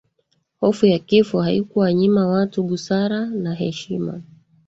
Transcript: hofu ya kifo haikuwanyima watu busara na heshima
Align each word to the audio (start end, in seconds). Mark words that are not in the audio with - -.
hofu 0.59 0.85
ya 0.85 0.99
kifo 0.99 1.41
haikuwanyima 1.41 2.27
watu 2.27 2.63
busara 2.63 3.25
na 3.25 3.53
heshima 3.53 4.21